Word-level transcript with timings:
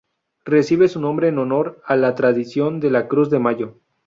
Recibe 0.45 0.87
su 0.87 0.99
nombre 0.99 1.27
en 1.27 1.37
honor 1.37 1.79
a 1.85 1.95
la 1.95 2.15
tradición 2.15 2.79
de 2.79 2.89
la 2.89 3.07
cruz 3.07 3.29
de 3.29 3.37
mayo. 3.37 3.77